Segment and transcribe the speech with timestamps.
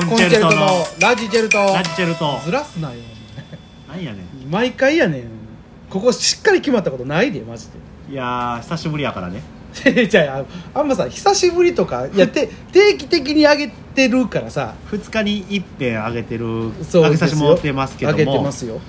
[0.00, 0.66] コンチェルトの
[1.00, 1.58] ラジチェルト。
[1.58, 2.40] ラジチェルト。
[2.44, 2.94] ずらすなよ。
[3.88, 5.24] なんやね毎回やねん。
[5.88, 7.68] ここしっかり決まったことないでマジ
[8.08, 9.40] んいやー久しぶりやからね。
[9.84, 10.44] でじゃ
[10.74, 14.74] ああんまさ久しぶりとかいやて定期的に上げてるからさ。
[14.90, 18.80] 2日に一遍上げてる上げさせてもらってますけども上げてますよ。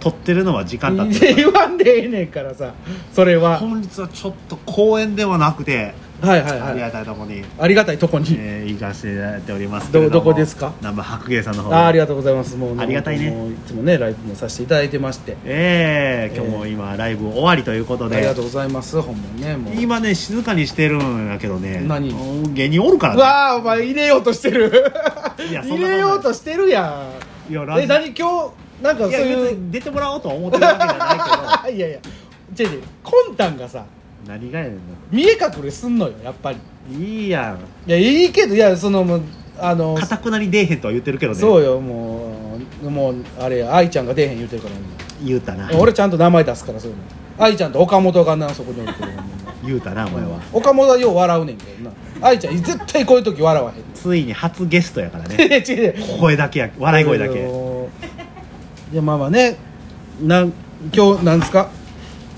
[0.00, 2.72] 撮ってるのは時間経ってる 言わんでええねんからさ
[3.12, 3.58] それは。
[3.58, 5.94] 本日はちょっと公演ではなくて
[6.24, 10.72] はいはいありがはいたいところに、ありがたいとこに、えー、行かせていただいておりますけれどどこですか？
[10.80, 11.74] 南部白芸さんの方。
[11.74, 12.56] あありががとうございます。
[12.56, 13.30] もうありがたいね。
[13.30, 15.36] もういつもねライブもさせていただいてまして。
[15.44, 18.16] ええ今日も今ライブ終わりということで。
[18.16, 19.00] ありがとうございます。
[19.00, 19.74] ほんまにねもう。
[19.80, 21.82] 今ね静かにしてるんやけどね。
[21.86, 22.10] 何？
[22.10, 24.70] うん芸人おるからうねわあお前入れようとしてる。
[25.50, 27.08] いや入れようとしてるや
[27.48, 27.52] ん。
[27.52, 28.14] いやえ何？
[28.14, 28.28] 今
[28.80, 31.76] 日なんかそういうに出てもらおうとは思ってるわけじゃないけど。
[31.76, 31.98] いやいや。
[32.58, 32.82] 違う違う。
[33.02, 33.84] 魂胆がさ
[34.26, 34.78] 何がやねん
[35.10, 36.58] 見え隠れすんのよやっぱり。
[36.90, 37.56] いいや
[37.86, 37.88] ん。
[37.88, 39.22] いやいいけどいやそのもう
[39.58, 41.38] あのかたくなに出えへんとは言ってるけどね。
[41.38, 44.74] そうよもうもうあれ愛ちゃんが出えへん言うてるから。
[45.24, 45.70] 言うたな。
[45.78, 47.02] 俺ちゃんと名前出すからそういうの。
[47.38, 49.08] 愛ちゃんと岡本がなそこにおるけど
[49.64, 50.40] 言うたなお前は。
[50.52, 51.90] 岡本はよう笑うねんけど。
[52.20, 53.84] な愛ちゃん絶対こういう時笑わへん。
[53.94, 55.36] ついに初ゲストやからね。
[55.36, 57.40] 違う声だけや笑い声だけ。
[58.92, 59.56] いやまあまあね。
[60.20, 60.52] なん
[60.94, 61.70] 今日なんですか？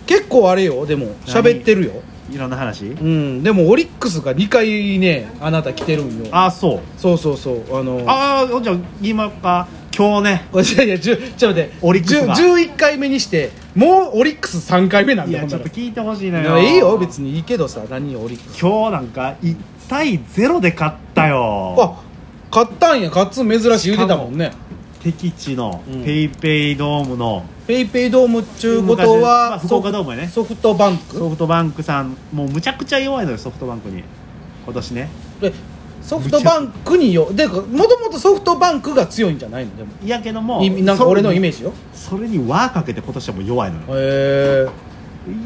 [0.07, 1.93] 結構あれよでも喋ってるよ。
[2.31, 2.87] いろんな話？
[2.87, 6.27] うんでもオリックスが2回ねあなた来てるんよ。
[6.33, 6.81] あそう。
[7.01, 10.45] そうそうそうあのああじゃあ今か今日ね。
[10.51, 11.71] こ れいやいやちょっと待って。
[11.83, 12.35] オリックスが。
[12.35, 15.41] じゅ11回目にしてもうオリックス3回目なんいだ。
[15.41, 18.61] ほんちょっと聞いてほしいのいよやいいよ別にいいけどさ何よオリックス。
[18.61, 19.57] 今日なんか1
[19.89, 21.75] 対0で勝ったよ。
[21.79, 22.07] あ
[22.55, 23.09] 勝ったんや。
[23.09, 24.51] 勝つ珍しい言うてたもんね
[25.12, 26.05] 敵地のうん。
[26.05, 30.29] ペイペイドームのペイペイドームっちゅうこと昔まはあ福岡ドームやね。
[30.29, 31.17] ソフトバンク。
[31.17, 32.17] ソフトバンクさん。
[32.33, 34.03] もうむちゃくちゃ弱いのよソフトバンクに。
[34.65, 35.09] 今年ね。
[35.41, 35.53] で
[36.03, 39.77] ソフトバンクによでもともとソフトバンクが強いんじゃないの？
[39.77, 39.91] でも。
[40.03, 41.73] いやけどもいなんか俺のイメージジよ。
[41.92, 43.85] それに輪かけて今年はもう弱いのよ。
[43.91, 44.67] へ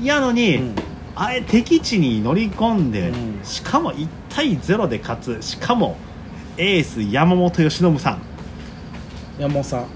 [0.02, 0.74] えやのに、うん。
[1.14, 3.40] あえ敵地に乗り込んで、うん。
[3.44, 5.42] しかも1対0で勝つ。
[5.42, 5.96] しかも
[6.56, 8.20] エース山本由伸さん
[9.40, 9.86] 山本さん。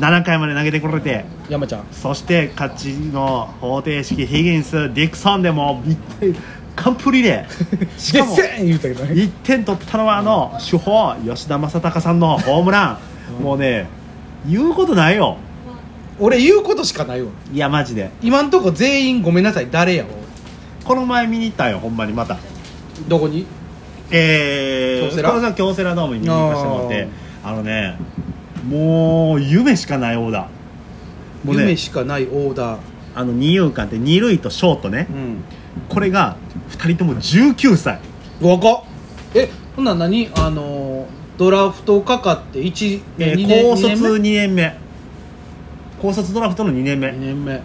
[0.00, 1.26] 7回まで投げてくれて。
[1.50, 1.84] 山ちゃん。
[1.92, 6.36] そして勝ちの方程式ヒギンスディクソンでも1点
[6.74, 7.44] 完プリで
[7.98, 9.12] しかもでせん言うたけどね。
[9.12, 12.98] 1点取ったのはあの主砲吉田正尚さんのホームラ
[13.38, 13.86] ン、もうね
[14.48, 15.36] 言うことないよ。
[16.18, 17.28] 俺言うことしかないわ。
[17.52, 18.10] いやマジで。
[18.22, 19.68] 今んとこ全員ごめんなさい。
[19.70, 20.04] 誰や
[20.84, 22.38] この前見に行ったよほんまにまた。
[23.06, 23.44] どこに？
[24.10, 25.52] えー、京セラ？
[25.52, 27.08] 京セラドームに見に行かせてもらって。
[27.44, 27.98] あのね
[28.68, 31.46] もう夢しかないオーダー。
[31.46, 32.80] もうね夢しかないオーダー。
[33.14, 35.06] あの二遊間って二塁とショートね。
[35.10, 35.44] うん。
[35.88, 36.36] これが
[36.70, 38.00] 2人とも19歳。
[38.40, 38.84] 若っ。
[39.34, 40.30] えほんなら何？
[40.34, 41.06] あのー
[41.38, 44.78] ドラフトかかって1えー高卒2二年年目。
[46.00, 47.10] 高卒ドラフトの2年目。
[47.10, 47.60] 二目年目。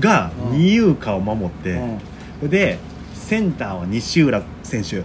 [0.00, 0.58] がうん。
[0.58, 1.72] 二遊間を守って、
[2.42, 2.50] うん。
[2.50, 2.78] で
[3.14, 4.96] センターは西浦選手。
[4.96, 5.04] うん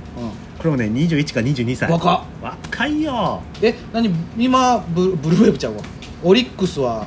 [0.63, 1.91] これもね21か22歳。
[1.91, 2.21] 若っ。
[2.41, 3.41] 若いよ。
[3.61, 5.81] え何今ブブルーウェーブちゃうわ。
[6.23, 7.05] オリックスは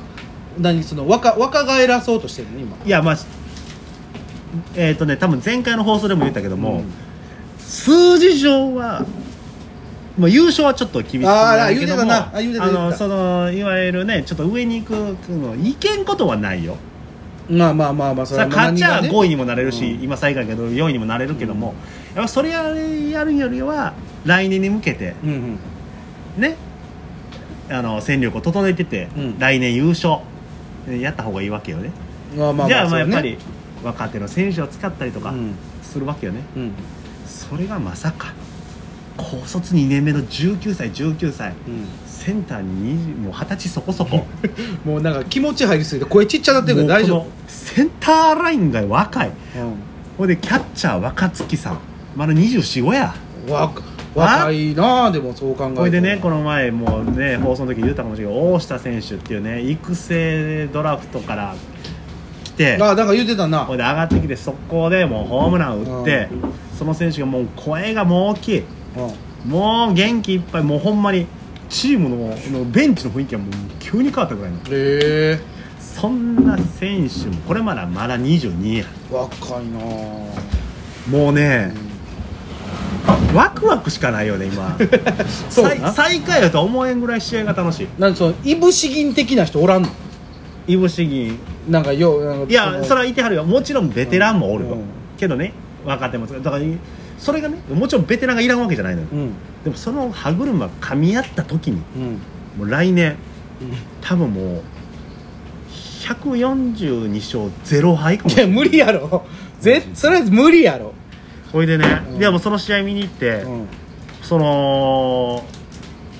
[0.59, 2.77] 何その若若返らそうとしてるの今。
[2.85, 3.17] いやまあ
[4.75, 6.85] えっ、とね多分前回の放送でも言ったけども、うん。
[7.59, 9.03] 数字上は
[10.19, 12.31] もう優勝はちょっと厳しくなるけどもあ
[12.71, 14.91] のそのいわゆるねちょっと上に行く
[15.31, 16.77] のいけんことはないよ
[17.49, 20.03] まあまあまあまあそさあ勝っちゃ5位位にもなれるし、うん。
[20.03, 21.75] 今最下位やけど4位にもなれるけども、
[22.13, 23.93] やっぱそれやるよりは
[24.25, 26.41] 来年に向けてうんうん。
[26.41, 26.55] ね
[27.69, 29.39] あの戦力を整えてて、うん。
[29.39, 30.19] 来年優勝
[30.87, 31.91] やった方がいいわけよね、
[32.35, 33.37] まあまあじゃあまあやっぱり
[33.83, 35.55] 若手の選手を使ったりとかうん。
[35.83, 36.71] するわけよね、うん。
[37.25, 38.33] それがまさか
[39.17, 41.49] 高卒2年目の19歳19歳。
[41.67, 41.87] うん。
[42.05, 44.25] センターに20もう二十歳そこそこ。
[44.85, 49.31] もうなんか気持ち入りすぎて声ちっちゃなってるから大丈もうこのセンターラインが若い。
[50.17, 50.27] 夫、うん。
[50.27, 51.79] でキャッチャー若月さん。
[52.15, 53.15] まだ245や。
[53.49, 53.81] 若
[54.13, 61.55] 若いなあでもそう考えほいでねこの前もうね放送の時言ったかもしれないけど大下選手っていうね育成ドラフトから
[62.43, 63.59] 来てあなんか言うてたな。
[63.59, 66.29] ほいで上がってきて速攻でもうホームラン打って
[66.77, 68.59] その選手がもう声がもう大きい。
[68.59, 68.76] うん
[69.45, 71.27] もう元気いっぱいもうほんまに
[71.69, 72.17] チームの
[72.59, 73.49] のベンチの雰囲気がもう
[73.79, 74.57] 急に変わったぐらいの。
[74.57, 75.39] へえ。
[75.79, 79.83] そんな選手もこれまだまだ22や若いなあ。
[81.09, 81.73] もうね
[83.33, 84.77] ワクワクしかないよね今。
[85.49, 85.91] 最そうな。
[85.91, 87.87] 最下位だと思えんぐらい試合が楽しい。
[87.97, 89.89] なんそのいぶし銀的な人おらんの？
[90.67, 91.37] いぶし銀。
[91.69, 93.43] なんかようなんかいやそれはいてはるよ。
[93.43, 94.81] もちろんベテランもおるよ、うん。
[95.17, 95.53] けどね
[95.85, 96.27] 若手も。
[96.27, 96.63] だから
[97.17, 99.31] それがねもちろんベテランがいらんわけじゃないのよ、うん。
[99.63, 102.19] でもその歯車が噛み合った時にうん。
[102.57, 103.17] もう来年
[104.01, 104.61] 多分もう
[106.01, 108.33] 142勝0敗かもい。
[108.35, 109.25] いや無理やろ。
[109.59, 110.93] ぜそれは無理やろ。
[111.51, 112.19] ほいでね、うん。
[112.19, 113.67] でもその試合見に行って、うん。
[114.21, 115.43] その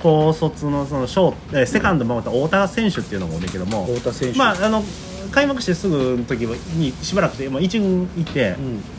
[0.02, 4.38] 高卒のそのショーえーセカンド守った太田選手っていうのもおるんだけども、太田選手。
[4.38, 4.84] まああの
[5.32, 8.56] 開幕してすぐの時にしばらくて、まあ、1軍いて、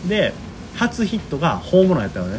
[0.06, 0.32] で
[0.78, 2.38] 初ヒットがホームランやったよね。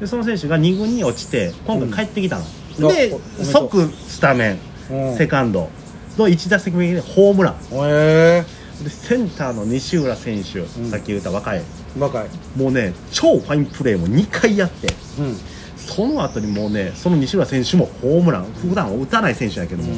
[0.00, 2.44] でその選手が2軍に落ちて今回帰ってきたの、
[2.88, 4.58] でうんで即スタメ
[4.90, 5.16] ン、うん。
[5.16, 5.70] セカンド
[6.18, 7.54] の1打席目でホームラン。
[7.54, 8.44] へえ
[8.82, 10.90] でセンターの西浦選手、ん。
[10.90, 11.62] さっき言った若い。
[11.96, 12.28] 若い。
[12.56, 14.88] もうね超ファインプレーも2回やって。
[15.20, 15.36] うん。
[15.76, 18.44] その後にもうねその西浦選手もホームラン。
[18.44, 19.92] 普段は打たない選手やけども、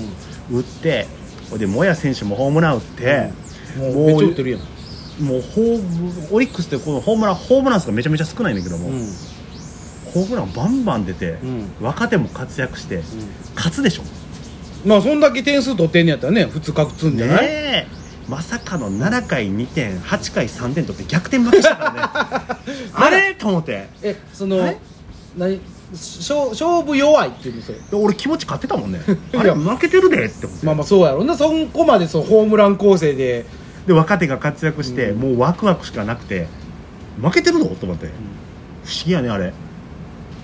[0.51, 1.07] 打って
[1.57, 3.31] でモヤ選手もホームラン打って、
[3.79, 4.61] もうめっちゃ打ってるやん
[5.21, 9.07] もうホーオリックスってこのホームランホームラン数がめちゃめちゃ少ないんだけども、うん。
[10.13, 11.73] ホームランバンバン出て、うん。
[11.81, 13.03] 若手も活躍して、
[13.55, 14.03] 勝つでしょ。
[14.85, 17.87] まあそんだけ点数取ってんねやったらね普通勝つんじゃない、ねえ。
[18.29, 22.59] まさかの7回2点8回3点取って逆転負けしたからね。
[22.95, 23.35] あれ？
[23.35, 23.89] と思って。
[24.03, 24.79] えそのえ
[25.37, 25.61] 何？
[25.93, 27.79] 勝勝負弱いっていうのそれ。
[27.79, 29.01] で俺気持ち勝ってたもんね。
[29.37, 31.37] あれ負けてるでって思って、まあまあそうやろな。
[31.37, 33.47] そこまでそうホームラン構成で
[33.87, 35.21] で若手が活躍して、うん。
[35.21, 36.47] もうワクワクしかなくて
[37.21, 39.53] 負けてるぞと思って、不思議やねあれ。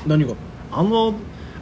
[0.07, 0.35] 何が？
[0.71, 1.15] あの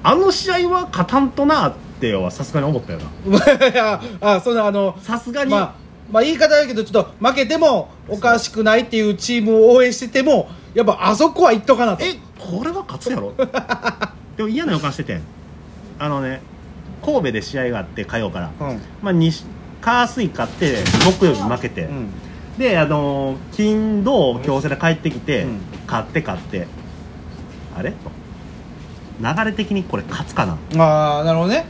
[0.02, 4.00] あの試合は勝たんとなってはさすがに思ったよな。
[4.20, 5.74] あそのあのさすがに、まあ
[6.10, 12.04] まあ言い方だけどちょっと負けてもおかしくないっていうチームを応援しててもやっぱあそこは言っとかなと。
[12.04, 13.34] えこれは勝つやろ？
[14.36, 15.22] でも嫌な予感しててん。
[15.98, 16.40] あのね
[17.04, 18.80] 神戸で試合があって火曜から、うん。
[19.02, 19.12] まあ、
[19.80, 22.08] 西火水勝って木曜日負けて、うん。
[22.58, 25.60] であの金土京セラ帰ってきて、うん。
[25.86, 26.66] 勝って勝って
[27.76, 27.90] あれ？
[27.92, 27.96] と
[29.20, 30.84] 流れ的にこれ勝つかな？
[30.84, 31.66] ああなるほどね。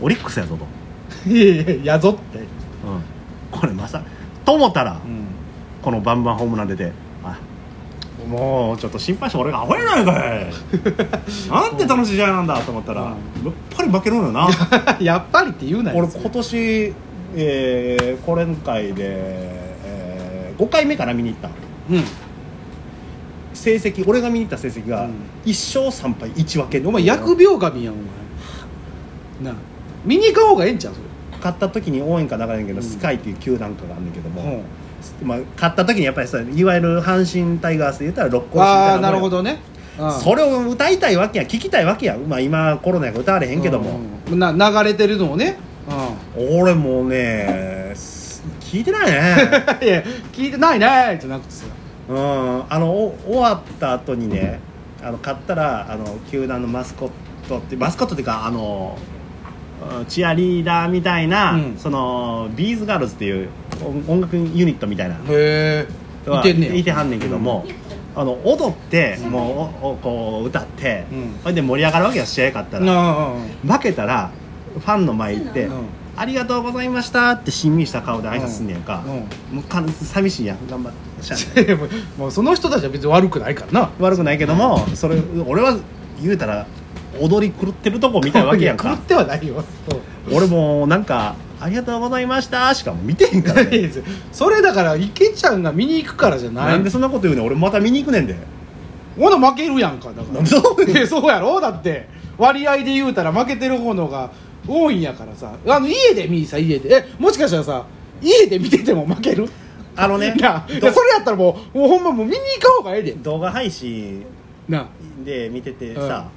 [0.00, 0.66] オリックスやぞと、
[1.30, 2.46] いやいややぞって、うん、
[3.50, 4.02] これまさ
[4.44, 5.24] と思ったら、うん。
[5.82, 6.92] このバンバンホームラン出て
[7.24, 7.38] あ
[8.28, 10.46] もうちょっと心配して俺がアホやないかい。
[11.50, 13.08] なんて楽しい試合なんだと思ったら、うん。
[13.08, 13.14] やっ
[13.76, 14.48] ぱり負けるのよな。
[15.00, 15.98] やっぱりって言うなよ。
[15.98, 16.94] 俺今年、
[17.36, 19.04] えー、これ回で、
[19.84, 21.48] えー、5回目から見に行った。
[21.48, 22.04] うん。
[23.54, 25.12] 成績俺が見に行った成績がうん。
[25.44, 26.86] 1勝3敗1分け。
[26.86, 28.04] お前疫病神やんお前。
[29.42, 29.54] なあ。
[30.04, 31.06] 見に行かん方がええんちゃうそれ。
[31.38, 32.84] 勝った時に応援歌流れんけど、うん。
[32.84, 34.42] スカイっていう球団歌があるんだけども、
[35.22, 35.24] う。
[35.24, 39.58] んまあ、勝った時にやっぱりさいわゆる阪神タイガースで言ったら六甲ああなるほどね。
[40.22, 44.00] それを歌いたいわけや聞きたいわけや、まあ、今コロナやから歌われへんけども、
[44.30, 44.38] うん。
[44.38, 45.58] な流れてるのをね
[46.40, 49.36] 俺もうねす聞いてないね。
[49.80, 50.02] う んいや
[50.32, 51.66] 聞いてないねじゃなくてさ。
[52.08, 54.58] うんあのお終わった後にね
[55.02, 57.10] あの勝ったらあの球団のマスコッ
[57.48, 58.96] トってマスコットっていうかあの
[59.98, 61.74] うんチアリーダーみたいな、うん。
[61.78, 63.48] その BsGirls っていう
[63.82, 65.14] 音音楽ユニットみたいな。
[65.14, 65.86] へえ
[66.26, 66.74] いてんねや。
[66.74, 67.64] いてはんねんけども、
[68.14, 71.34] あの踊ってもうこう歌って、うん。
[71.42, 73.32] それで盛り上がるわけや試合勝ったら、あ
[73.66, 74.30] 負けたら
[74.74, 75.72] ファンの前行って、うん
[76.16, 77.30] ありがとうございました。
[77.30, 80.58] って親身した顔で挨拶すんねやんか、うんもうか寂しいやん。
[80.68, 81.22] 頑張って。
[81.22, 81.78] しゃあないあ
[82.18, 83.90] もうその人たちは別に悪くないからな。
[83.98, 85.78] 悪くないけどもそれ俺は
[86.22, 86.66] 言うたら
[87.20, 88.90] 踊り狂ってるとこ見たいわけやんか。
[88.90, 89.62] 狂ってはないよ。
[90.32, 93.90] 俺もなんか「ありがとうございました」しかも見てへんからね。
[94.32, 96.66] それだから池ちゃんが見に行くからじゃない。
[96.68, 97.46] なんでそんなこと言うねん。
[97.46, 98.36] 俺また見に行くねんで。
[99.18, 100.08] ほな負けるやんか。
[100.08, 100.34] だから。
[100.34, 101.60] なんでそう そうやろ。
[101.60, 104.30] だって割合で言うたら負けてる方のが
[104.70, 105.52] 多いんやからさ。
[105.66, 106.94] あの家で見いさ家で。
[106.94, 107.84] えもしかしたらさ
[108.22, 109.48] 家で見てても負ける？
[109.96, 110.72] あのね なあ。
[110.72, 113.12] いどやそれやったらもうもうほんまもう見に行かん方がええで。
[113.12, 114.24] 動画配信
[114.68, 114.86] な
[115.24, 116.28] で見ててさ、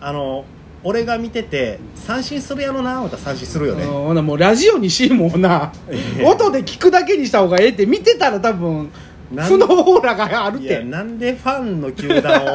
[0.00, 0.44] あの
[0.84, 3.84] 俺が見てて三振するやろな思ったら三振するよね。
[3.84, 5.72] ほなもうラジオにしもうな。
[5.88, 8.90] え え音で聞くだけにした方がええって見てたら多分
[9.32, 10.82] なん負のオーラがあるって。
[10.84, 12.46] なんでファンの球団を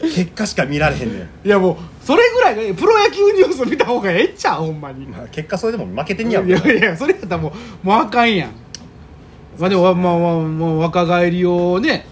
[0.00, 5.06] 俺 結果しか見られへんねん、いやもうそれぐらいがプロ野球ニュース見た方がええっちゃうほんまに。
[5.06, 7.52] まあ、結果それでも負けてんやんいやいやそれやったらも
[7.84, 8.50] うもうあかんやん。
[9.58, 12.06] まあでもまあまあもう若返りをね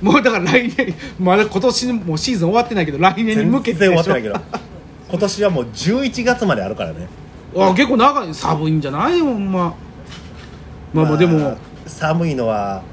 [0.00, 4.36] もうだから来年まだ今年もうシーズン終わってないけど来年に向けて終わってないけど。
[5.10, 7.08] 今年はもう11月まであるからね。
[7.56, 8.32] あ結構長い。
[8.32, 9.74] 寒いんじゃないほんま。
[10.94, 12.84] まあまあでも、寒いのは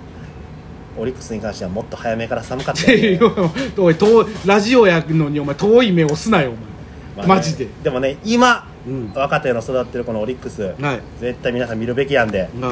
[0.98, 6.66] オリックスに関してはもっと早めから寒かった いよ、やねおい遠いラジオやのにお前遠い目をすなよお前、
[7.16, 7.42] まあね。
[7.42, 7.68] マジで。
[7.84, 9.12] でもね今、うん。
[9.14, 11.02] 若手の育ってるこのオリックス、はい。
[11.20, 12.50] 絶対皆さん見るべきやんで。
[12.60, 12.72] なあ。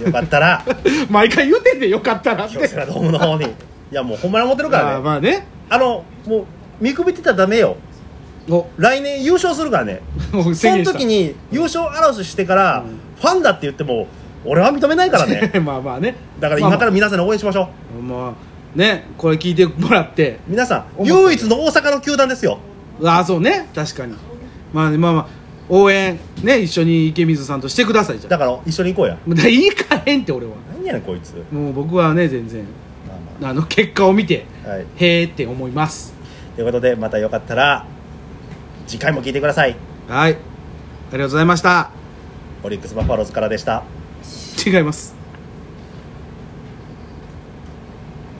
[0.00, 0.64] よかったら。
[1.10, 2.56] 毎回言うてんでよかったらって。
[2.56, 3.44] 京セラドームの方に。
[3.44, 3.48] い
[3.92, 5.00] やもうほんまに思ってるからね。
[5.00, 5.46] まあね。
[5.70, 6.44] あのもう
[6.80, 7.76] 見くびってたらダメよ。
[8.48, 8.66] お。
[8.76, 10.00] 来年優勝するからね。
[10.32, 13.20] その時に優勝争いしてから、うん。
[13.20, 14.06] ファンだって言っても
[14.44, 15.52] 俺は認めないからね。
[15.64, 16.14] まあまあね。
[16.40, 18.32] だから今から皆さんに応援しましょう、まあまあ
[18.78, 20.40] ねこれ聞いてもらって。
[20.46, 22.58] 皆さん唯一の大阪の球団ですよ。
[23.02, 23.68] ああそうね。
[23.74, 24.14] 確かに。
[24.72, 25.26] まあまあまあ
[25.68, 29.16] 応援ね一緒に池水さんとしてくださいじゃだから一緒に行こうや。
[29.44, 30.52] あいいかへんって俺は。
[30.76, 31.34] 何やねんこいつ。
[31.52, 32.64] もう僕はね全然。
[33.40, 33.54] まああ。
[33.54, 34.86] の結果を見てまあはい。
[34.96, 36.14] へえって思います。
[36.56, 37.86] ということでまたよかったら
[38.86, 39.76] 次回も聞いてください。
[40.08, 40.32] はい。
[40.32, 40.36] あ
[41.12, 41.90] りがとうございました。
[42.64, 43.84] オリックス・バファローズからでした
[44.64, 45.23] 違います。